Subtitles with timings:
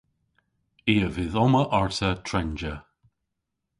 [0.93, 2.75] I a vydh omma arta trenja.